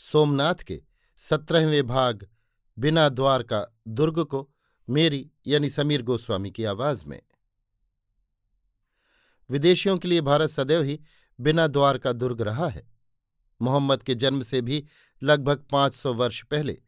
सोमनाथ 0.00 0.54
के 0.54 0.82
सत्रहवें 1.18 1.86
भाग 1.86 2.26
बिना 2.78 3.08
द्वार 3.08 3.42
का 3.42 3.76
दुर्ग 3.88 4.24
को 4.24 4.50
मेरी 4.88 5.30
यानी 5.46 5.70
समीर 5.70 6.02
गोस्वामी 6.02 6.50
की 6.50 6.64
आवाज़ 6.64 7.04
में। 7.06 7.20
विदेशियों 9.50 9.96
के 9.98 10.08
लिए 10.08 10.20
भारत 10.20 10.50
सदैव 10.50 10.82
ही 10.82 11.00
बिना 11.40 11.66
द्वार 11.66 11.98
का 11.98 12.12
दुर्ग 12.12 12.40
रहा 12.42 12.68
है। 12.68 12.88
मोहम्मद 13.62 14.02
के 14.02 14.14
जन्म 14.14 14.42
से 14.42 14.60
भी 14.60 14.84
लगभग 15.22 15.64
पाँच 15.72 15.94
सौ 15.94 16.14
वर्ष 16.14 16.42
पहले 16.42 16.78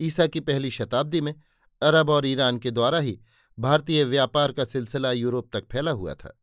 ईसा 0.00 0.26
की 0.26 0.40
पहली 0.40 0.70
शताब्दी 0.70 1.20
में 1.20 1.34
अरब 1.82 2.10
और 2.10 2.26
ईरान 2.26 2.58
के 2.58 2.70
द्वारा 2.70 2.98
ही 2.98 3.20
भारतीय 3.58 4.04
व्यापार 4.04 4.52
का 4.52 4.64
सिलसिला 4.64 5.12
यूरोप 5.12 5.50
तक 5.52 5.64
फैला 5.72 5.90
हुआ 5.90 6.14
था। 6.14 6.38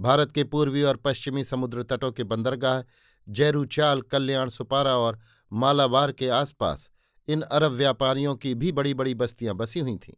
भारत 0.00 0.32
के 0.32 0.44
पूर्वी 0.44 0.82
और 0.82 0.96
पश्चिमी 0.96 1.44
समुद्र 1.44 1.82
तटों 1.82 2.12
के 2.12 2.24
बंदरगाह, 2.24 2.82
जैरूचाल, 3.28 4.00
कल्याण 4.00 4.48
सुपारा 4.48 4.96
और 4.96 5.20
मालाबार 5.52 6.12
के 6.12 6.28
आसपास 6.28 6.90
इन 7.28 7.40
अरब 7.40 7.72
व्यापारियों 7.72 8.36
की 8.36 8.54
भी 8.54 8.72
बड़ी 8.72 8.94
बड़ी 8.94 9.14
बस्तियाँ 9.14 9.54
बसी 9.54 9.80
हुई 9.80 9.96
थीं। 9.96 10.14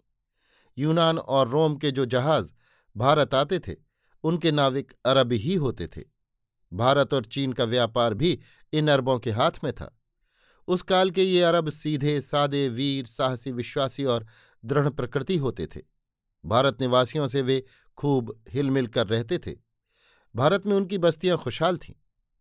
यूनान 0.78 1.18
और 1.18 1.48
रोम 1.48 1.76
के 1.76 1.90
जो 1.90 2.06
जहाज़ 2.06 2.52
भारत 2.96 3.34
आते 3.34 3.58
थे, 3.58 3.76
उनके 4.24 4.52
नाविक 4.52 4.92
अरब 5.04 5.32
ही 5.32 5.54
होते 5.54 5.86
थे। 5.86 6.02
भारत 6.72 7.14
और 7.14 7.24
चीन 7.24 7.52
का 7.52 7.64
व्यापार 7.64 8.14
भी 8.14 8.40
इन 8.72 8.88
अरबों 8.88 9.18
के 9.18 9.30
हाथ 9.30 9.50
में 9.64 9.72
था। 9.72 10.00
उस 10.68 10.82
काल 10.82 11.10
के 11.10 11.22
ये 11.22 11.42
अरब 11.42 11.70
सीधे, 11.70 12.20
सादे, 12.20 12.68
वीर, 12.68 13.06
साहसी, 13.06 13.52
विश्वासी 13.52 14.04
और 14.04 14.26
दृढ़ 14.64 14.88
प्रकृति 14.88 15.36
होते 15.36 15.66
थे। 15.66 15.80
भारत 16.46 16.80
निवासियों 16.80 17.26
से 17.26 17.42
वे 17.42 17.64
खूब 17.96 18.44
हिलमिल 18.48 18.86
कर 18.86 19.06
रहते 19.06 19.38
थे। 19.38 19.54
भारत 20.36 20.66
में 20.66 20.76
उनकी 20.76 20.98
बस्तियाँ 20.98 21.38
खुशहाल 21.38 21.76
थीं। 21.76 21.94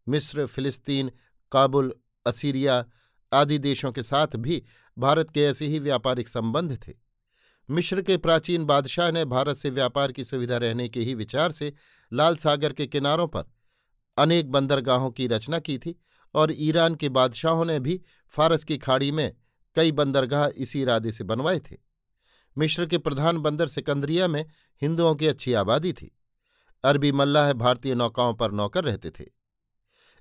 मिस्र, 0.09 0.45
फिलिस्तीन, 0.45 1.11
काबुल 1.52 1.95
असीरिया 2.26 2.86
आदि 3.34 3.58
देशों 3.58 3.92
के 3.92 4.04
साथ 4.04 4.28
भी 4.36 4.64
भारत 4.98 5.30
के 5.30 5.44
ऐसे 5.44 5.66
ही 5.66 5.80
व्यापारिक 5.80 6.28
संबंध 6.28 6.78
थे। 6.88 6.94
मिश्र 7.70 8.02
के 8.02 8.18
प्राचीन 8.18 8.66
बादशाह 8.66 9.12
ने 9.12 9.26
भारत 9.26 9.56
से 9.56 9.70
व्यापार 9.70 10.12
की 10.12 10.24
सुविधा 10.24 10.58
रहने 10.58 10.90
के 10.90 11.00
ही 11.00 11.16
विचार 11.16 11.52
से 11.52 11.74
लाल 12.14 12.36
सागर 12.36 12.73
के 12.73 12.88
किनारों 12.88 13.28
पर 13.28 13.44
अनेक 14.17 14.52
बंदरगाहों 14.52 15.12
की 15.12 15.28
रचना 15.28 15.60
की 15.60 15.78
थी 15.78 16.00
और 16.36 16.54
ईरान 16.56 16.95
के 16.95 17.10
बादशाहों 17.10 17.66
ने 17.66 17.80
भी 17.80 18.02
फारस 18.30 18.64
की 18.64 18.78
खाड़ी 18.78 19.12
में 19.12 19.36
कई 19.76 19.92
बंदरगाह 19.92 20.48
इसी 20.56 20.82
इरादे 20.82 21.12
से 21.12 21.23
बनवाए 21.23 21.60
थे। 21.60 21.78
मिश्र 22.58 22.86
के 22.86 22.98
प्रधान 22.98 23.38
बंदर 23.38 23.67
सिकंदरिया 23.67 24.28
में 24.28 24.45
हिंदुओं 24.82 25.16
की 25.16 25.28
अच्छी 25.28 25.54
आबादी 25.54 25.94
थी। 25.94 26.17
अरबी 26.83 27.12
मल्लाह 27.12 27.54
भारतीय 27.54 27.95
नौकाओं 27.95 28.33
पर 28.33 28.52
नौकर 28.52 28.83
रहते 28.83 29.10
थे। 29.10 29.23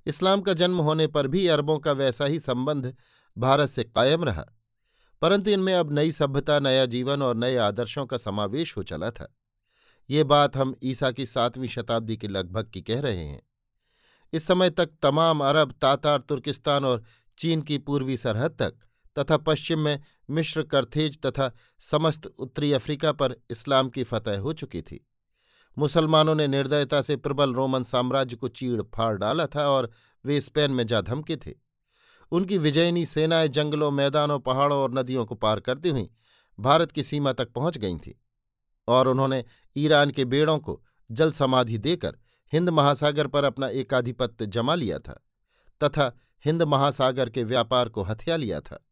इस्लाम 0.07 0.41
का 0.41 0.53
जन्म 0.53 0.79
होने 0.79 1.07
पर 1.07 1.27
भी 1.27 1.47
अरबों 1.47 1.79
का 1.79 1.93
वैसा 1.93 2.25
ही 2.25 2.41
संबंध 2.41 2.97
भारत 3.39 3.69
से 3.69 3.85
कायम 3.85 4.25
रहा। 4.25 4.47
परंतु 5.23 5.51
इनमें 5.51 5.75
अब 5.75 5.93
नई 5.93 6.13
सभ्यता, 6.13 6.59
नया 6.59 6.87
जीवन 6.87 7.23
और 7.23 7.37
नए 7.37 7.57
आदर्शों 7.57 8.07
का 8.07 8.17
समावेश 8.17 8.77
हो 8.77 8.83
चला 8.83 9.11
था। 9.11 9.37
ये 10.11 10.25
बात 10.25 10.57
हम 10.57 10.75
ईसा 10.83 11.11
की 11.11 11.27
सातवीं 11.27 11.69
शताब्दी 11.69 12.17
के 12.17 12.29
लगभग 12.29 12.67
की 12.67 12.83
कह 12.83 13.01
रहे 13.01 13.25
हैं। 13.25 13.43
इस 14.33 14.47
समय 14.47 14.71
तक 14.71 14.91
तमाम 15.03 15.45
अरब, 15.45 15.73
तातार, 15.73 16.19
तुर्किस्तान 16.19 16.85
और 16.85 17.05
चीन 17.39 17.63
की 17.63 17.79
पूर्वी 17.79 18.17
सरहद 18.17 18.51
तक 18.51 18.75
तथा 19.19 19.37
पश्चिम 19.37 19.79
में 19.79 20.01
मिश्र 20.31 20.63
करथेज 20.63 21.21
तथा 21.21 21.53
समस्त 21.79 22.27
उत्तरी 22.27 22.73
अफ्रीका 22.73 23.13
पर 23.13 23.37
इस्लाम 23.51 23.89
की 23.89 24.05
फतह 24.05 24.39
हो 24.39 24.53
चुकी 24.53 24.83
थी। 24.83 25.09
मुसलमानों 25.79 26.35
ने 26.35 26.47
निर्दयता 26.49 27.03
से 27.03 27.17
प्रबल 27.17 27.55
रोमन 27.55 27.83
साम्राज्य 27.83 28.37
को 28.37 28.49
चीड़ 28.49 28.83
फाड़ 28.83 29.17
डाला 29.19 29.47
था 29.47 29.69
और 29.69 29.91
वे 30.25 30.41
स्पेन 30.41 30.71
में 30.71 30.87
जा 30.87 31.01
धमके 31.01 31.37
थे। 31.37 31.55
उनकी 32.33 32.59
विजयनी 32.59 33.07
सेनाएँ 33.07 33.49
जंगलों, 33.49 33.91
मैदानों, 33.91 34.39
पहाड़ों 34.39 34.79
और 34.79 34.95
नदियों 34.95 35.25
को 35.25 35.35
पार 35.35 35.61
करती 35.61 35.89
हुई 35.89 36.11
भारत 36.61 36.93
की 36.93 37.03
सीमा 37.03 37.33
तक 37.33 37.53
पहुँच 37.53 37.79
गई 37.79 37.97
थीं 37.97 38.13
और 38.89 39.09
उन्होंने 39.09 39.45
ईरान 39.77 40.11
के 40.11 40.25
बेड़ों 40.25 40.59
को 40.59 40.83
जल 41.11 41.31
समाधि 41.31 41.79
देकर 41.79 42.17
हिंद 42.53 42.69
महासागर 42.69 43.27
पर 43.27 43.45
अपना 43.45 43.69
एकाधिपत्य 43.69 44.47
जमा 44.47 44.75
लिया 44.75 44.99
था 44.99 45.25
तथा 45.85 46.17
हिंद 46.45 46.63
महासागर 46.63 47.31
के 47.31 47.45
व्यापार 47.45 47.89
को 47.89 48.03
हथिया 48.03 48.37
लिया 48.37 48.61
था। 48.61 48.87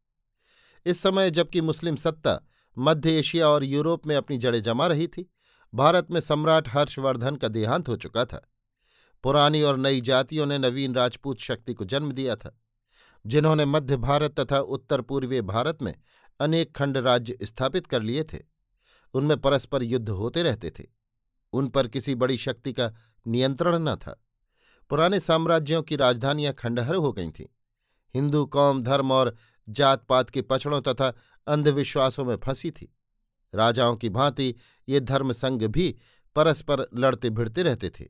इस 0.86 1.02
समय 1.02 1.30
जबकि 1.30 1.60
मुस्लिम 1.60 1.96
सत्ता 1.96 2.40
मध्य 2.78 3.19
एशिया 3.19 3.48
और 3.48 3.64
यूरोप 3.64 4.06
में 4.06 4.16
अपनी 4.16 4.38
जड़ें 4.38 4.62
जमा 4.62 4.86
रही 4.86 5.06
थी 5.06 5.30
भारत 5.75 6.10
में 6.10 6.20
सम्राट 6.20 6.69
हर्षवर्धन 6.69 7.36
का 7.36 7.48
देहांत 7.48 7.88
हो 7.88 7.97
चुका 7.97 8.25
था। 8.25 8.50
पुरानी 9.25 9.62
और 9.62 9.76
नई 9.76 10.00
जातियों 10.00 10.47
ने 10.47 10.58
नवीन 10.58 10.94
राजपूत 10.94 11.38
शक्ति 11.38 11.75
को 11.75 11.84
जन्म 11.84 12.12
दिया 12.12 12.36
था, 12.36 12.60
जिन्होंने 13.26 13.64
मध्य 13.64 13.97
भारत 13.97 14.41
तथा 14.41 14.58
उत्तर 14.58 15.00
पूर्वी 15.00 15.41
भारत 15.41 15.82
में 15.82 15.94
अनेक 16.41 16.76
खंड 16.76 16.97
राज्य 16.97 17.38
स्थापित 17.42 17.86
कर 17.86 18.03
लिए 18.03 18.25
थे। 18.25 18.38
उनमें 19.14 19.41
परस्पर 19.41 19.82
युद्ध 19.82 20.08
होते 20.08 20.42
रहते 20.42 20.70
थे। 20.70 20.84
उन 21.53 21.69
पर 21.69 21.88
किसी 21.88 22.14
बड़ी 22.14 22.37
शक्ति 22.37 22.72
का 22.72 22.92
नियंत्रण 23.26 23.78
न 23.78 23.97
था। 23.97 24.25
पुराने 24.91 25.20
साम्राज्यों 25.20 25.82
की 25.82 25.97
राजधानियाँ 25.97 26.52
खंडहर 26.52 26.94
हो 26.94 27.12
गई 27.12 27.28
थीं। 27.28 27.47
हिंदू 28.14 28.47
कौम, 28.47 28.82
धर्म 28.82 29.12
और 29.12 29.37
जात 29.69 30.04
पात 30.04 30.31
के 30.31 30.42
पछड़ों 30.42 30.81
तथा 30.81 31.14
अंधविश्वासों 31.47 32.25
में 32.25 32.37
फंसी 32.37 32.70
थी। 32.70 32.97
राजाओं 33.55 33.97
की 33.97 34.09
भांति 34.11 34.55
ये 34.88 35.00
धर्मसंघ 35.00 35.62
भी 35.65 35.94
परस्पर 36.37 36.87
लड़ते 36.94 37.31
भिड़ते 37.31 37.62
रहते 37.62 37.91
थे। 37.91 38.06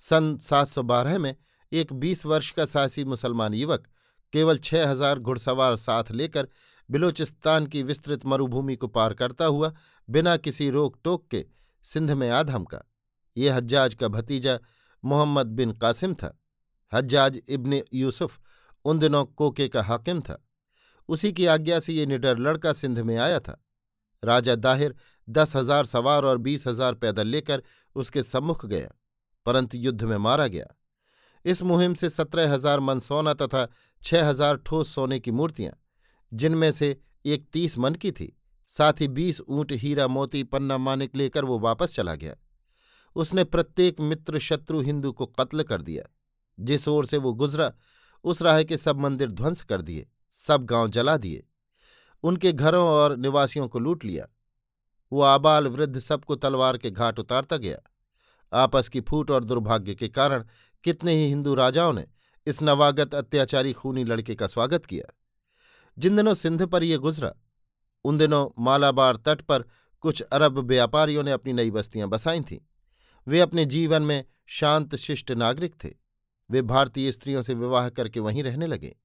सन 0.00 0.36
712 0.40 1.18
में 1.18 1.34
एक 1.72 1.92
बीस 1.92 2.24
वर्ष 2.26 2.50
का 2.50 2.64
साहसी 2.64 3.04
मुसलमान 3.04 3.54
युवक 3.54 3.86
केवल 4.32 4.58
छह 4.58 4.88
हज़ार 4.90 5.18
घुड़सवार 5.18 5.76
साथ 5.76 6.10
लेकर 6.10 6.48
बिलोचिस्तान 6.88 7.66
की 7.66 7.82
विस्तृत 7.82 8.26
मरुभूमि 8.26 8.76
को 8.76 8.86
पार 8.88 9.14
करता 9.14 9.46
हुआ 9.46 9.72
बिना 10.08 10.36
किसी 10.36 10.68
रोक 10.70 10.98
टोक 11.04 11.26
के 11.30 11.44
सिंध 11.84 12.10
में 12.10 12.28
आ 12.30 12.42
धमका। 12.42 12.82
ये 13.36 13.50
हज्जाज 13.50 13.94
का 13.94 14.08
भतीजा 14.08 14.58
मोहम्मद 15.04 15.46
बिन 15.46 15.72
कासिम 15.72 16.14
था। 16.14 16.36
हज्जाज 16.92 17.40
इब्न 17.48 17.82
यूसुफ 17.94 18.38
उन 18.84 18.98
दिनों 18.98 19.24
कोके 19.24 19.68
का 19.68 19.82
हाकिम 19.82 20.20
था। 20.20 20.42
उसी 21.08 21.32
की 21.32 21.46
आज्ञा 21.46 21.80
से 21.80 21.92
ये 21.92 22.06
निडर 22.06 22.38
लड़का 22.38 22.72
सिंध 22.72 22.98
में 22.98 23.16
आया 23.16 23.38
था। 23.38 23.60
राजा 24.22 24.54
दाहिर 24.56 24.94
दस 25.28 25.54
हज़ार 25.56 25.84
सवार 25.84 26.24
और 26.24 26.38
बीस 26.38 26.66
हज़ार 26.66 26.94
पैदल 26.94 27.26
लेकर 27.26 27.62
उसके 27.96 28.22
सम्मुख 28.22 28.66
गया, 28.66 28.88
परंतु 29.46 29.78
युद्ध 29.78 30.02
में 30.02 30.16
मारा 30.18 30.46
गया। 30.46 30.66
इस 31.44 31.62
मुहिम 31.62 31.94
से 31.94 32.08
सत्रह 32.10 32.52
हज़ार 32.52 32.80
मन 32.80 32.98
सोना 32.98 33.34
तथा 33.34 33.66
छह 34.02 34.28
हज़ार 34.28 34.56
ठोस 34.56 34.94
सोने 34.94 35.18
की 35.20 35.30
मूर्तियाँ, 35.30 35.72
जिनमें 36.32 36.70
से 36.72 36.96
एक 37.26 37.46
तीस 37.52 37.78
मन 37.78 37.94
की 37.94 38.12
थी, 38.12 38.32
साथ 38.70 39.00
ही 39.00 39.08
बीस 39.08 39.40
ऊँट, 39.40 39.72
हीरा, 39.72 40.06
मोती, 40.08 40.42
पन्ना, 40.44 40.78
मानिक 40.78 41.16
लेकर 41.16 41.44
वो 41.44 41.58
वापस 41.58 41.94
चला 41.94 42.14
गया। 42.14 42.34
उसने 43.16 43.44
प्रत्येक 43.44 44.00
मित्र, 44.00 44.38
शत्रु, 44.38 44.80
हिंदू 44.80 45.12
को 45.12 45.26
कत्ल 45.28 45.62
कर 45.62 45.82
दिया। 45.82 46.04
जिस 46.58 46.86
ओर 46.88 47.06
से 47.06 47.16
वो 47.16 47.32
गुजरा, 47.34 47.72
उस 48.24 48.42
राह 48.42 48.62
के 48.62 48.76
सब 48.76 48.98
मंदिर 48.98 49.30
ध्वंस 49.30 49.62
कर 49.62 49.82
दिए, 49.82 50.06
सब 50.34 50.64
गाँव 50.64 50.88
जला 50.88 51.16
दिए। 51.16 51.46
उनके 52.22 52.52
घरों 52.52 52.88
और 52.88 53.16
निवासियों 53.16 53.68
को 53.68 53.78
लूट 53.78 54.04
लिया। 54.04 54.26
वो 55.12 55.22
आबाल 55.22 55.66
वृद्ध 55.66 55.98
सबको 55.98 56.36
तलवार 56.36 56.78
के 56.78 56.90
घाट 56.90 57.18
उतारता 57.18 57.56
गया। 57.56 57.78
आपस 58.52 58.88
की 58.88 59.00
फूट 59.00 59.30
और 59.30 59.44
दुर्भाग्य 59.44 59.94
के 59.94 60.08
कारण 60.08 60.44
कितने 60.84 61.12
ही 61.12 61.28
हिंदू 61.28 61.54
राजाओं 61.54 61.92
ने 61.92 62.06
इस 62.46 62.62
नवागत 62.62 63.14
अत्याचारी 63.14 63.72
खूनी 63.72 64.04
लड़के 64.04 64.34
का 64.34 64.46
स्वागत 64.46 64.86
किया। 64.86 65.14
जिन 65.98 66.16
दिनों 66.16 66.34
सिंध 66.34 66.66
पर 66.66 66.82
ये 66.82 66.98
गुजरा, 66.98 67.34
उन 68.04 68.18
दिनों 68.18 68.62
मालाबार 68.64 69.16
तट 69.16 69.40
पर 69.40 69.64
कुछ 70.00 70.20
अरब 70.20 70.58
व्यापारियों 70.58 71.22
ने 71.22 71.32
अपनी 71.32 71.52
नई 71.52 71.70
बस्तियाँ 71.70 72.08
बसाई 72.08 72.40
थीं। 72.40 72.58
वे 73.28 73.40
अपने 73.40 73.64
जीवन 73.64 74.02
में 74.02 74.24
शांत, 74.46 74.96
शिष्ट 74.96 75.30
नागरिक 75.30 75.74
थे। 75.84 75.90
वे 76.50 76.62
भारतीय 76.62 77.12
स्त्रियों 77.12 77.42
से 77.42 77.54
विवाह 77.54 77.88
करके 77.88 78.20
वहीं 78.20 78.42
रहने 78.42 78.66
लगे। 78.66 78.96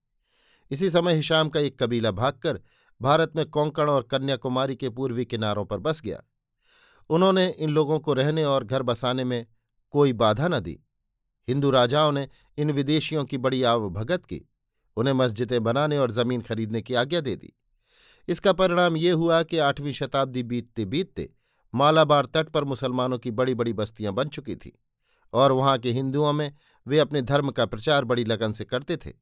इसी 0.71 0.89
समय 0.89 1.13
हिशाम 1.13 1.49
का 1.49 1.59
एक 1.59 1.83
कबीला 1.83 2.11
भागकर 2.11 2.59
भारत 3.01 3.33
में 3.35 3.45
कोंकण 3.45 3.89
और 3.89 4.03
कन्याकुमारी 4.03 4.75
के 4.75 4.89
पूर्वी 4.89 5.25
किनारों 5.25 5.65
पर 5.65 5.77
बस 5.77 6.01
गया। 6.01 6.23
उन्होंने 7.09 7.47
इन 7.47 7.69
लोगों 7.69 7.99
को 7.99 8.13
रहने 8.13 8.43
और 8.43 8.63
घर 8.63 8.83
बसाने 8.83 9.23
में 9.23 9.45
कोई 9.91 10.13
बाधा 10.13 10.47
न 10.47 10.59
दी। 10.59 10.79
हिंदू 11.47 11.69
राजाओं 11.69 12.11
ने 12.11 12.27
इन 12.57 12.71
विदेशियों 12.71 13.25
की 13.25 13.37
बड़ी 13.37 13.63
आवभगत 13.63 14.25
की। 14.25 14.49
उन्हें 14.97 15.13
मस्जिदें 15.13 15.63
बनाने 15.63 15.97
और 15.97 16.11
ज़मीन 16.11 16.41
खरीदने 16.41 16.81
की 16.81 16.93
आज्ञा 16.93 17.21
दे 17.21 17.35
दी। 17.35 17.53
इसका 18.27 18.53
परिणाम 18.53 18.97
ये 18.97 19.11
हुआ 19.11 19.43
कि 19.43 19.57
आठवीं 19.57 19.91
शताब्दी 19.91 20.43
बीतते 20.43 20.85
बीतते 20.85 21.33
मालाबार 21.75 22.25
तट 22.25 22.49
पर 22.49 22.63
मुसलमानों 22.63 23.17
की 23.17 23.31
बड़ी 23.31 23.55
बड़ी 23.55 23.73
बस्तियाँ 23.73 24.13
बन 24.13 24.27
चुकी 24.27 24.55
थीं 24.55 24.71
और 25.33 25.51
वहाँ 25.51 25.77
के 25.77 25.91
हिंदुओं 25.91 26.33
में 26.33 26.53
वे 26.87 26.99
अपने 26.99 27.21
धर्म 27.21 27.51
का 27.51 27.65
प्रचार 27.65 28.05
बड़ी 28.05 28.23
लगन 28.23 28.51
से 28.51 28.65
करते 28.65 28.97
थे। 28.97 29.13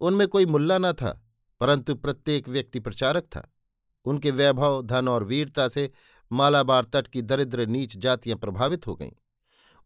उनमें 0.00 0.28
कोई 0.28 0.46
मुल्ला 0.46 0.78
न 0.78 0.92
था। 0.92 1.27
परंतु 1.60 1.94
प्रत्येक 1.94 2.48
व्यक्ति 2.48 2.80
प्रचारक 2.80 3.24
था। 3.24 3.52
उनके 4.04 4.30
वैभव, 4.30 4.82
धन 4.82 5.08
और 5.08 5.24
वीरता 5.24 5.68
से 5.68 5.90
मालाबार 6.32 6.84
तट 6.84 7.08
की 7.08 7.22
दरिद्र 7.22 7.66
नीच 7.66 7.96
जातियाँ 7.96 8.38
प्रभावित 8.38 8.86
हो 8.86 8.94
गईं। 8.94 9.12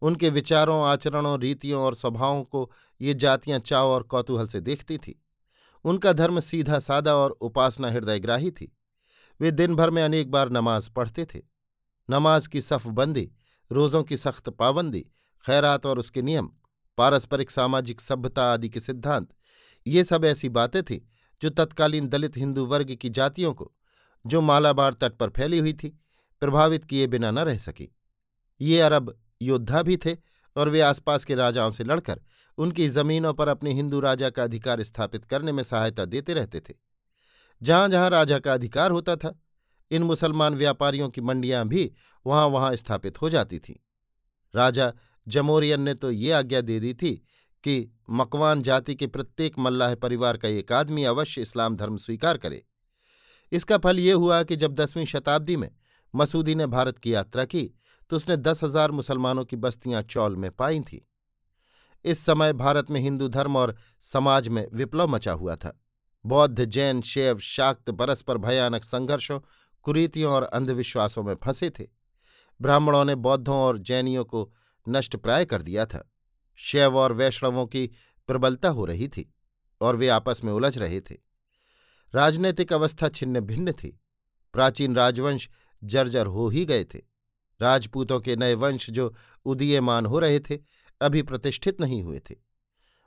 उनके 0.01 0.29
विचारों, 0.29 0.85
आचरणों, 0.85 1.39
रीतियों 1.39 1.83
और 1.83 1.95
स्वभावों 1.95 2.43
को 2.43 2.71
ये 3.01 3.13
जातियाँ 3.13 3.59
चाव 3.59 3.89
और 3.89 4.03
कौतूहल 4.03 4.47
से 4.47 4.61
देखती 4.61 4.97
थीं। 4.97 5.13
उनका 5.83 6.13
धर्म 6.13 6.39
सीधा 6.39 6.79
सादा 6.79 7.15
और 7.15 7.31
उपासना 7.31 7.91
हृदयग्राही 7.91 8.51
थी। 8.51 8.77
वे 9.41 9.51
दिन 9.51 9.75
भर 9.75 9.89
में 9.89 10.03
अनेक 10.03 10.31
बार 10.31 10.49
नमाज़ 10.49 10.89
पढ़ते 10.89 11.25
थे। 11.25 11.41
नमाज़ 12.09 12.49
की 12.49 12.61
सफबंदी, 12.61 13.31
रोज़ों 13.71 14.03
की 14.03 14.17
सख्त 14.17 14.49
पाबंदी, 14.49 15.01
खैरात 15.45 15.85
और 15.85 15.99
उसके 15.99 16.21
नियम, 16.21 16.49
पारस्परिक 16.97 17.51
सामाजिक 17.51 18.01
सभ्यता 18.01 18.53
आदि 18.53 18.69
के 18.69 18.79
सिद्धांत, 18.79 19.29
ये 19.87 20.03
सब 20.03 20.25
ऐसी 20.25 20.49
बातें 20.49 20.83
थीं 20.83 20.99
जो 21.43 21.49
तत्कालीन 21.49 22.07
दलित 22.07 22.37
हिंदू 22.37 22.65
वर्ग 22.65 22.95
की 22.95 23.09
जातियों 23.09 23.53
को, 23.53 23.73
जो 24.25 24.41
मालाबार 24.41 24.93
तट 24.93 25.13
पर 25.13 25.29
फैली 25.29 25.57
हुई 25.57 25.73
थी, 25.73 25.99
प्रभावित 26.39 26.85
किए 26.85 27.07
बिना 27.07 27.31
न 27.31 27.39
रह 27.39 27.57
सकी। 27.57 27.95
ये 28.61 28.81
अरब 28.81 29.19
योद्धा 29.41 29.81
भी 29.81 29.97
थे 29.97 30.17
और 30.55 30.69
वे 30.69 30.81
आसपास 30.81 31.25
के 31.25 31.35
राजाओं 31.35 31.71
से 31.71 31.83
लड़कर 31.83 32.21
उनकी 32.57 32.89
जमीनों 32.89 33.33
पर 33.33 33.47
अपने 33.47 33.73
हिंदू 33.73 33.99
राजा 33.99 34.29
का 34.29 34.43
अधिकार 34.43 34.83
स्थापित 34.83 35.25
करने 35.25 35.51
में 35.51 35.63
सहायता 35.63 36.05
देते 36.05 36.33
रहते 36.33 36.59
थे। 36.59 36.73
जहाँ 37.61 37.89
जहाँ 37.89 38.09
राजा 38.09 38.39
का 38.39 38.53
अधिकार 38.53 38.91
होता 38.91 39.15
था, 39.15 39.39
इन 39.91 40.03
मुसलमान 40.03 40.55
व्यापारियों 40.55 41.09
की 41.09 41.21
मंडियाँ 41.21 41.67
भी 41.67 41.93
वहाँ 42.25 42.47
वहाँ 42.47 42.75
स्थापित 42.75 43.21
हो 43.21 43.29
जाती 43.29 43.59
थीं। 43.59 43.75
राजा 44.55 44.93
जमोरियन 45.27 45.81
ने 45.81 45.93
तो 45.93 46.11
ये 46.11 46.31
आज्ञा 46.31 46.61
दे 46.61 46.79
दी 46.79 46.93
थी 46.93 47.25
कि 47.63 47.91
मकवान 48.09 48.61
जाति 48.61 48.95
के 48.95 49.07
प्रत्येक 49.07 49.59
मल्लाह 49.59 49.95
परिवार 49.95 50.37
का 50.37 50.47
एक 50.47 50.71
आदमी 50.71 51.03
अवश्य 51.03 51.41
इस्लाम 51.41 51.75
धर्म 51.75 51.97
स्वीकार 51.97 52.37
करे। 52.37 52.63
इसका 53.51 53.77
फल 53.77 53.99
ये 53.99 54.11
हुआ 54.13 54.41
कि 54.43 54.55
जब 54.55 54.73
दसवीं 54.73 55.05
शताब्दी 55.05 55.55
में 55.55 55.69
मसूदी 56.13 56.55
ने 56.55 56.67
भारत 56.67 56.97
की 56.97 57.13
यात्रा 57.13 57.45
की 57.45 57.63
तो 58.11 58.15
उसने 58.15 58.37
दस 58.37 58.63
हज़ार 58.63 58.91
मुसलमानों 58.91 59.45
की 59.45 59.55
बस्तियाँ 59.55 60.01
चौल 60.01 60.35
में 60.35 60.49
पाई 60.51 60.79
थीं। 60.81 60.99
इस 62.05 62.19
समय 62.19 62.53
भारत 62.53 62.91
में 62.91 62.99
हिंदू 63.01 63.27
धर्म 63.27 63.57
और 63.57 63.75
समाज 64.03 64.47
में 64.47 64.65
विप्लव 64.73 65.07
मचा 65.07 65.31
हुआ 65.31 65.55
था। 65.55 65.79
बौद्ध, 66.25 66.65
जैन, 66.65 67.01
शैव, 67.01 67.39
शाक्त, 67.39 67.89
परस्पर 67.91 68.37
भयानक 68.37 68.83
संघर्षों, 68.83 69.39
कुरीतियों 69.85 70.33
और 70.33 70.43
अंधविश्वासों 70.43 71.23
में 71.23 71.35
फंसे 71.35 71.69
थे। 71.69 71.87
ब्राह्मणों 72.59 73.03
ने 73.05 73.15
बौद्धों 73.15 73.55
और 73.55 73.77
जैनियों 73.79 74.25
को 74.25 74.51
नष्ट 74.87 75.15
प्राय 75.15 75.45
कर 75.45 75.61
दिया 75.61 75.85
था। 75.85 76.03
शैव 76.57 76.97
और 76.97 77.13
वैष्णवों 77.13 77.65
की 77.67 77.85
प्रबलता 78.29 78.69
हो 78.69 78.85
रही 78.85 79.07
थी 79.07 79.33
और 79.81 79.95
वे 79.95 80.07
आपस 80.07 80.41
में 80.43 80.51
उलझ 80.53 80.77
रहे 80.77 80.99
थे। 81.01 81.15
राजनैतिक 82.13 82.73
अवस्था 82.73 83.09
छिन्न 83.09 83.39
भिन्न 83.39 83.71
थी। 83.71 83.99
प्राचीन 84.53 84.95
राजवंश 84.95 85.49
जर्जर 85.83 86.25
हो 86.25 86.47
ही 86.49 86.65
गए 86.65 86.83
थे। 86.83 87.01
राजपूतों 87.61 88.19
के 88.19 88.35
नए 88.35 88.53
वंश 88.53 88.89
जो 88.89 89.13
उदीयमान 89.45 90.05
हो 90.05 90.19
रहे 90.19 90.39
थे, 90.39 90.59
अभी 91.01 91.21
प्रतिष्ठित 91.21 91.81
नहीं 91.81 92.01
हुए 92.03 92.19
थे। 92.19 92.35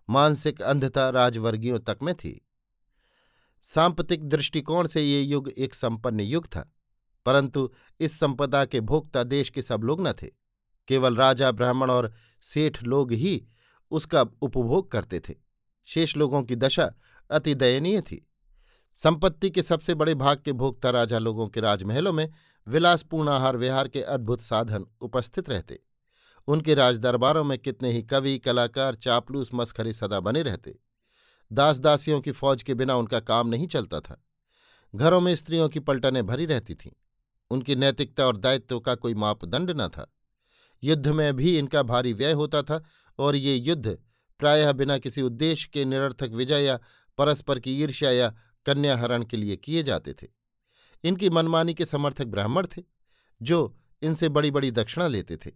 मानसिक 0.08 0.62
अंधता 0.62 1.08
राजवर्गीयों 1.10 1.78
तक 1.78 1.98
में 2.02 2.14
थी। 2.14 2.40
सांप्रतिक 3.62 4.24
दृष्टिकोण 4.24 4.86
से 4.86 5.02
ये 5.02 5.20
युग 5.20 5.48
एक 5.48 5.74
संपन्न 5.74 6.20
युग 6.20 6.46
था, 6.46 6.72
परंतु 7.26 7.70
इस 8.00 8.18
संपदा 8.20 8.64
के 8.64 8.80
भोक्ता 8.80 9.22
देश 9.24 9.50
के 9.50 9.62
सब 9.62 9.82
लोग 9.82 10.06
न 10.08 10.12
थे। 10.12 10.30
केवल 10.88 11.16
राजा, 11.16 11.50
ब्राह्मण 11.50 11.90
और 11.90 12.12
सेठ 12.40 12.82
लोग 12.82 13.12
ही 13.12 13.46
उसका 13.90 14.22
उपभोग 14.22 14.90
करते 14.90 15.20
थे। 15.20 15.34
शेष 15.84 16.16
लोगों 16.16 16.42
की 16.42 16.56
दशा 16.56 16.94
अति 17.30 17.54
दयनीय 17.54 18.00
थी। 18.00 18.30
संपत्ति 18.94 19.50
के 19.50 19.62
सबसे 19.62 19.94
बड़े 19.94 20.14
भाग 20.14 20.38
के 20.38 20.52
भोक्ता 20.52 20.90
राजा 20.90 21.18
लोगों 21.18 21.48
के 21.48 21.60
राजमहलों 21.60 22.12
में 22.12 22.32
विलासपूर्ण 22.68 23.28
आहार 23.28 23.56
विहार 23.56 23.88
के 23.88 24.02
अद्भुत 24.02 24.42
साधन 24.42 24.86
उपस्थित 25.00 25.50
रहते। 25.50 25.82
उनके 26.46 26.74
राजदरबारों 26.74 27.44
में 27.44 27.58
कितने 27.58 27.92
ही 27.92 28.02
कवि, 28.02 28.38
कलाकार, 28.38 28.94
चापलूस, 28.94 29.50
मस्खरे 29.54 29.92
सदा 29.92 30.20
बने 30.20 30.42
रहते। 30.42 30.78
दास 31.52 31.78
दासियों 31.78 32.20
की 32.20 32.32
फौज 32.32 32.62
के 32.62 32.74
बिना 32.74 32.96
उनका 32.96 33.20
काम 33.20 33.48
नहीं 33.48 33.66
चलता 33.66 34.00
था। 34.00 34.24
घरों 34.94 35.20
में 35.20 35.34
स्त्रियों 35.34 35.68
की 35.68 35.80
पलटनें 35.80 36.26
भरी 36.26 36.46
रहती 36.46 36.74
थीं। 36.74 36.92
उनकी 37.50 37.76
नैतिकता 37.76 38.26
और 38.26 38.36
दायित्व 38.36 38.80
का 38.80 38.94
कोई 38.94 39.14
मापदंड 39.14 39.70
न 39.70 39.88
था। 39.88 40.15
युद्ध 40.82 41.08
में 41.08 41.36
भी 41.36 41.58
इनका 41.58 41.82
भारी 41.82 42.12
व्यय 42.12 42.32
होता 42.32 42.62
था 42.62 42.84
और 43.18 43.36
ये 43.36 43.54
युद्ध 43.54 43.98
प्रायः 44.38 44.72
बिना 44.72 44.98
किसी 44.98 45.22
उद्देश्य 45.22 45.70
के 45.72 45.84
निरर्थक 45.84 46.30
विजय 46.30 46.64
या 46.64 46.78
परस्पर 47.18 47.58
की 47.58 47.82
ईर्ष्या 47.82 48.10
या 48.10 48.34
कन्याहरण 48.66 49.24
के 49.24 49.36
लिए 49.36 49.56
किए 49.56 49.82
जाते 49.82 50.12
थे। 50.12 50.26
इनकी 51.04 51.30
मनमानी 51.30 51.74
के 51.74 51.86
समर्थक 51.86 52.26
ब्राह्मण 52.26 52.66
थे, 52.66 52.82
जो 53.42 53.76
इनसे 54.02 54.28
बड़ी 54.28 54.50
बड़ी 54.50 54.70
दक्षिणा 54.70 55.06
लेते 55.08 55.36
थे। 55.36 55.50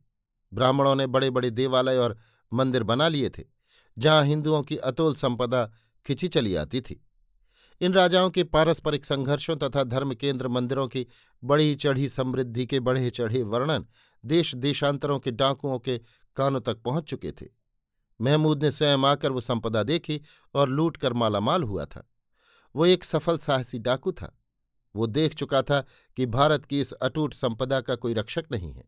ब्राह्मणों 0.52 0.94
ने 0.94 1.06
बड़े 1.06 1.30
बड़े 1.30 1.50
देवालय 1.50 1.96
और 1.96 2.18
मंदिर 2.52 2.82
बना 2.82 3.08
लिए 3.08 3.30
थे, 3.30 3.44
जहाँ 3.98 4.24
हिंदुओं 4.24 4.62
की 4.62 4.76
अतुल 4.76 5.14
संपदा 5.14 5.72
खिंची 6.06 6.28
चली 6.28 6.54
आती 6.54 6.80
थी। 6.80 7.06
इन 7.80 7.92
राजाओं 7.92 8.30
के 8.30 8.44
पारस्परिक 8.44 9.04
संघर्षों 9.04 9.56
तथा 9.56 9.84
धर्म 9.84 10.14
केंद्र 10.14 10.48
मंदिरों 10.48 10.88
की 10.88 11.06
बड़ी 11.44 11.74
चढ़ी 11.74 12.08
समृद्धि 12.08 12.66
के 12.66 12.80
बढ़े 12.80 13.10
चढ़े 13.10 13.42
वर्णन 13.42 13.86
देश 14.24 14.54
देशांतरों 14.54 15.18
के 15.18 15.30
डाकुओं 15.30 15.78
के 15.78 16.00
कानों 16.36 16.60
तक 16.60 16.74
पहुँच 16.74 17.04
चुके 17.04 17.32
थे। 17.32 17.46
महमूद 18.20 18.62
ने 18.62 18.70
स्वयं 18.70 18.98
आकर 18.98 19.32
वो 19.32 19.40
संपदा 19.40 19.82
देखी 19.82 20.20
और 20.54 20.68
लूट 20.68 20.96
कर 20.96 21.12
मालामाल 21.12 21.62
हुआ 21.62 21.84
था। 21.84 22.10
वो 22.76 22.86
एक 22.86 23.04
सफल 23.04 23.38
साहसी 23.38 23.78
डाकू 23.78 24.12
था। 24.12 24.38
वो 24.96 25.06
देख 25.06 25.34
चुका 25.34 25.62
था 25.62 25.86
कि 26.16 26.26
भारत 26.26 26.64
की 26.64 26.80
इस 26.80 26.92
अटूट 26.92 27.34
संपदा 27.34 27.80
का 27.80 27.94
कोई 27.94 28.14
रक्षक 28.14 28.44
नहीं 28.52 28.72
है। 28.72 28.84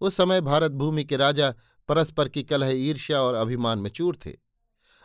उस 0.00 0.16
समय 0.16 0.40
भारत 0.40 0.72
भूमि 0.72 1.04
के 1.04 1.16
राजा 1.16 1.54
परस्पर 1.88 2.28
की 2.28 2.42
कलह, 2.42 2.68
ईर्ष्या 2.68 3.22
और 3.22 3.34
अभिमान 3.34 3.78
में 3.78 3.90
चूर 3.90 4.16
थे। 4.26 4.32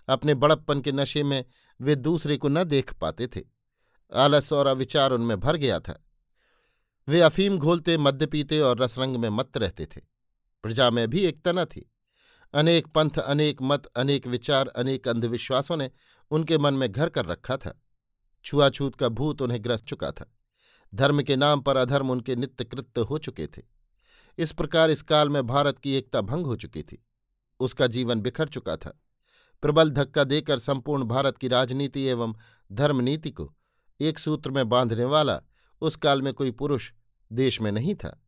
अपने 0.07 0.33
बड़प्पन 0.33 0.81
के 0.81 0.91
नशे 0.91 1.23
में 1.23 1.45
वे 1.81 1.95
दूसरे 1.95 2.37
को 2.37 2.49
न 2.49 2.63
देख 2.63 2.93
पाते 2.93 3.27
थे। 3.27 3.41
आलस 4.13 4.53
और 4.53 4.67
अविचार 4.67 5.11
उनमें 5.11 5.39
भर 5.39 5.55
गया 5.55 5.79
था। 5.79 6.05
वे 7.07 7.21
अफीम 7.21 7.57
घोलते, 7.57 7.97
मद्य 7.97 8.25
पीते 8.25 8.59
और 8.59 8.79
रसरंग 8.79 9.15
में 9.15 9.29
मत 9.29 9.57
रहते 9.57 9.85
थे। 9.85 10.01
प्रजा 10.63 10.89
में 10.89 11.09
भी 11.09 11.19
एकता 11.19 11.51
न 11.51 11.65
थी। 11.65 11.91
अनेक 12.53 12.87
पंथ, 12.87 13.09
अनेक 13.09 13.57
मत, 13.61 13.85
अनेक 13.85 14.27
विचार, 14.27 14.67
अनेक 14.67 15.07
अंधविश्वासों 15.07 15.77
ने 15.77 15.91
उनके 16.31 16.57
मन 16.57 16.73
में 16.73 16.91
घर 16.91 17.09
कर 17.09 17.25
रखा 17.25 17.57
था। 17.57 17.81
छुआछूत 18.45 18.95
का 18.95 19.09
भूत 19.09 19.41
उन्हें 19.41 19.63
ग्रस्त 19.63 19.85
चुका 19.85 20.11
था। 20.11 20.35
धर्म 20.95 21.21
के 21.21 21.35
नाम 21.35 21.61
पर 21.61 21.77
अधर्म 21.77 22.09
उनके 22.09 22.35
नित्य 22.35 22.63
कृत्य 22.63 23.01
हो 23.01 23.17
चुके 23.17 23.47
थे। 23.47 23.61
इस 24.37 24.51
प्रकार 24.51 24.89
इस 24.89 25.01
काल 25.01 25.29
में 25.29 25.47
भारत 25.47 25.79
की 25.79 25.93
एकता 25.93 26.21
भंग 26.21 26.45
हो 26.45 26.55
चुकी 26.55 26.83
थी। 26.83 27.05
उसका 27.59 27.87
जीवन 27.87 28.21
बिखर 28.21 28.47
चुका 28.47 28.77
था। 28.77 29.01
प्रबल 29.61 29.89
धक्का 29.89 30.23
देकर 30.23 30.59
संपूर्ण 30.59 31.03
भारत 31.03 31.37
की 31.37 31.47
राजनीति 31.47 32.01
एवं 32.01 32.35
धर्मनीति 32.71 33.31
को 33.31 33.55
एक 33.99 34.19
सूत्र 34.19 34.51
में 34.51 34.69
बांधने 34.69 35.05
वाला 35.05 35.41
उस 35.81 35.95
काल 35.95 36.21
में 36.21 36.33
कोई 36.33 36.51
पुरुष 36.51 36.91
देश 37.31 37.61
में 37.61 37.71
नहीं 37.71 37.95
था। 37.95 38.23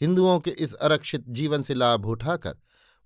हिंदुओं 0.00 0.40
के 0.40 0.50
इस 0.50 0.74
अरक्षित 0.74 1.24
जीवन 1.28 1.62
से 1.62 1.74
लाभ 1.74 2.06
उठाकर 2.06 2.56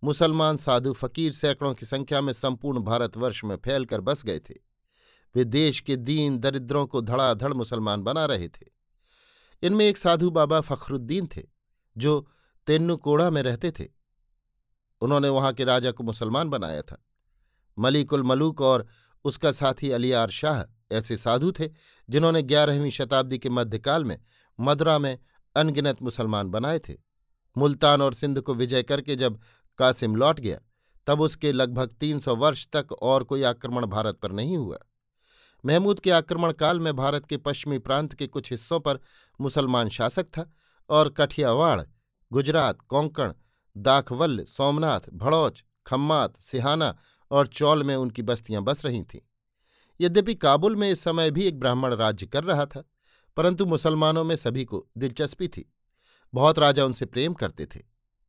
मुसलमान, 0.05 0.57
साधु, 0.57 0.93
फकीर 0.93 1.33
सैकड़ों 1.33 1.75
की 1.75 1.87
संख्या 1.87 2.21
में 2.21 2.33
संपूर्ण 2.33 2.81
भारतवर्ष 2.81 3.45
में 3.45 3.57
फैलकर 3.57 4.01
बस 4.01 4.25
गए 4.25 4.39
थे। 4.39 4.55
वे 5.35 5.45
देश 5.45 5.81
के 5.81 5.97
दीन 5.97 6.39
दरिद्रों 6.39 6.87
को 6.87 7.01
धड़ाधड़ 7.01 7.53
मुसलमान 7.53 8.03
बना 8.03 8.25
रहे 8.25 8.49
थे। 8.49 8.67
इनमें 9.63 9.87
एक 9.87 9.99
साधु 9.99 10.31
बाबा 10.31 10.61
फखरुद्दीन 10.61 11.29
थे, 11.37 11.43
जो 11.97 12.29
तेन्नुकोड़ा 12.67 13.31
में 13.31 13.43
रहते 13.43 13.71
थे। 13.71 13.89
उन्होंने 15.01 15.29
वहाँ 15.29 15.53
के 15.53 15.65
राजा 15.65 15.91
को 15.91 16.05
मुसलमान 16.05 16.49
बनाया 16.49 16.83
था। 16.83 17.05
मलिकुल 17.79 18.23
मलूक 18.23 18.61
और 18.61 18.87
उसका 19.25 19.53
साथी 19.53 19.91
अलियार 19.91 20.31
शाह 20.31 20.95
ऐसे 20.95 21.17
साधु 21.17 21.53
थे, 21.53 21.71
जिन्होंने 22.11 22.43
ग्यारहवीं 22.43 22.91
शताब्दी 22.91 23.39
के 23.39 23.51
मध्यकाल 23.51 24.05
में 24.05 24.19
मदुरा 24.61 24.99
में 24.99 25.19
अनगिनत 25.57 26.03
मुसलमान 26.03 26.49
बनाए 26.49 26.79
थे। 26.79 26.95
मुल्तान 27.59 28.03
और 28.03 28.15
सिंध 28.15 28.41
को 28.41 28.55
विजय 28.55 28.83
करके 28.83 29.17
जब 29.17 29.41
कासिम 29.79 30.17
लौट 30.17 30.41
गया, 30.41 30.59
तब 31.07 31.21
उसके 31.21 31.53
लगभग 31.53 31.93
तीन 31.93 32.19
सौ 32.19 32.37
वर्ष 32.37 32.69
तक 32.73 32.93
और 32.93 33.25
कोई 33.25 33.43
आक्रमण 33.43 33.87
भारत 33.87 34.15
पर 34.15 34.33
नहीं 34.33 34.57
हुआ। 34.57 34.79
महमूद 35.67 36.01
के 36.01 36.11
आक्रमण 36.11 36.53
काल 36.53 36.81
में 36.81 36.97
भारत 36.97 37.27
के 37.27 37.37
पश्चिमी 37.37 37.79
प्रांत 37.79 38.15
के 38.15 38.27
कुछ 38.27 38.51
हिस्सों 38.51 38.81
पर 38.81 38.99
मुसलमान 39.41 39.89
शासक 39.89 40.25
था 40.25 40.51
और 40.89 41.09
कठियावाड़, 41.09 41.83
गुजरात, 42.33 42.81
कोंकण, 42.81 43.33
दाखवल्ल, 43.77 44.45
सोमनाथ, 44.45 45.01
भड़ौच 45.13 45.65
खम्मात 45.87 46.41
सिहाना 46.41 46.95
और 47.31 47.47
चौल 47.47 47.83
में 47.83 47.95
उनकी 47.97 48.23
बस्तियाँ 48.23 48.63
बस 48.63 48.85
रही 48.87 49.03
थीं। 49.03 49.21
यद्यपि 50.01 50.35
काबुल 50.35 50.77
में 50.77 50.91
इस 50.91 51.01
समय 51.01 51.31
भी 51.31 51.45
एक 51.45 51.59
ब्राह्मण 51.61 51.95
राज्य 51.95 52.27
कर 52.27 52.45
रहा 52.45 52.67
था, 52.67 52.83
परंतु 53.37 53.67
मुसलमानों 53.67 54.25
में 54.25 54.37
सभी 54.37 54.65
को 54.65 54.87
दिलचस्पी 54.99 55.49
थी। 55.49 55.65
बहुत 56.33 56.59
राजा 56.59 56.85
उनसे 56.85 57.07
प्रेम 57.07 57.35
करते 57.35 57.67
थे। 57.67 57.81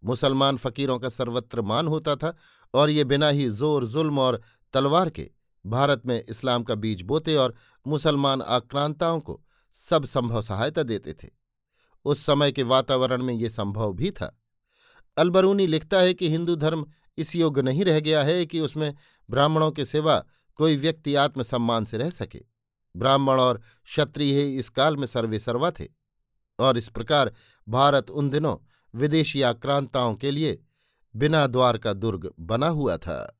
मुसलमान 0.03 0.57
फकीरों 0.57 0.97
का 0.99 1.09
सर्वत्र 1.09 1.61
मान 1.61 1.87
होता 1.87 2.15
था 2.15 2.33
और 2.73 2.89
ये 2.89 3.03
बिना 3.03 3.27
ही 3.29 3.49
ज़ोर, 3.49 3.85
जुल्म 3.85 4.19
और 4.19 4.41
तलवार 4.73 5.09
के 5.09 5.29
भारत 5.65 6.01
में 6.05 6.21
इस्लाम 6.21 6.63
का 6.63 6.75
बीज 6.75 7.01
बोते 7.01 7.35
और 7.35 7.53
मुसलमान 7.85 8.41
आक्रांताओं 8.41 9.19
को 9.19 9.39
सब 9.77 10.05
संभव 10.05 10.41
सहायता 10.41 10.83
देते 10.83 11.13
थे। 11.13 11.29
उस 12.05 12.25
समय 12.25 12.51
के 12.51 12.63
वातावरण 12.63 13.23
में 13.23 13.33
ये 13.33 13.49
संभव 13.49 13.93
भी 13.93 14.11
था। 14.11 14.35
अलबरूनी 15.17 15.67
लिखता 15.67 15.99
है 15.99 16.13
कि 16.13 16.29
हिंदू 16.29 16.55
धर्म 16.55 16.85
इस 17.17 17.35
योग्य 17.35 17.61
नहीं 17.61 17.85
रह 17.85 17.99
गया 17.99 18.23
है 18.23 18.45
कि 18.45 18.59
उसमें 18.59 18.95
ब्राह्मणों 19.29 19.71
के 19.71 19.85
सिवा 19.85 20.25
कोई 20.55 20.75
व्यक्ति 20.75 21.15
आत्मसम्मान 21.15 21.85
से 21.85 21.97
रह 21.97 22.09
सके। 22.09 22.41
ब्राह्मण 22.95 23.39
और 23.39 23.61
क्षत्रिय 23.85 24.57
इस 24.57 24.69
काल 24.69 24.97
में 24.97 25.07
सर्वे 25.07 25.39
सर्वा 25.39 25.71
थे। 25.71 25.87
और 26.59 26.77
इस 26.77 26.89
प्रकार 26.89 27.33
भारत 27.69 28.09
उन 28.09 28.29
दिनों 28.29 28.57
विदेशी 28.95 29.41
आक्रांताओं 29.41 30.15
के 30.15 30.31
लिए 30.31 30.63
बिना 31.15 31.47
द्वार 31.47 31.77
का 31.77 31.93
दुर्ग 31.93 32.33
बना 32.39 32.67
हुआ 32.67 32.97
था। 32.97 33.39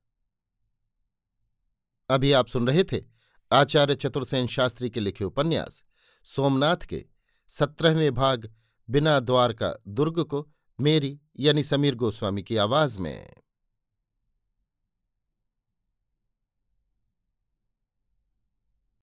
अभी 2.10 2.32
आप 2.32 2.46
सुन 2.46 2.66
रहे 2.66 2.84
थे 2.84 3.02
आचार्य 3.52 3.94
चतुर्सेन 3.94 4.46
शास्त्री 4.46 4.90
के 4.90 5.00
लिखे 5.00 5.24
उपन्यास, 5.24 5.82
सोमनाथ 6.24 6.76
के 6.76 7.06
सत्रहवें 7.48 8.14
भाग, 8.14 8.54
बिना 8.90 9.20
द्वार 9.20 9.52
का 9.52 9.74
दुर्ग 9.88 10.22
को 10.22 10.48
मेरी 10.80 11.20
यानी 11.38 11.62
समीर 11.62 11.94
गोस्वामी 11.94 12.42
की 12.42 12.56
आवाज़ 12.56 12.98
में। 12.98 13.34